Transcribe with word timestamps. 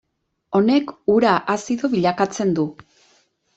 Honek 0.59 0.93
ura 1.17 1.35
azido 1.57 1.93
bilakatzen 1.93 2.59
du. 2.61 2.67